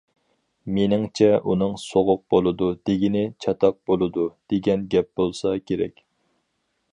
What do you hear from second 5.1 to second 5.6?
بولسا